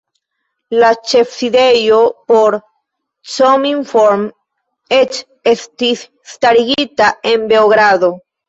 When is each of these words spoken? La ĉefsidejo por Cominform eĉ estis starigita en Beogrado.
La 0.83 0.87
ĉefsidejo 1.11 1.99
por 2.31 2.57
Cominform 3.35 4.25
eĉ 5.01 5.23
estis 5.55 6.05
starigita 6.37 7.15
en 7.35 7.51
Beogrado. 7.55 8.15